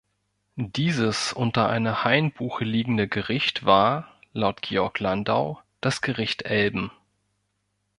[0.55, 6.89] Dieses unter einer Hainbuche liegende Gericht war, laut Georg Landau, das Gericht Elben.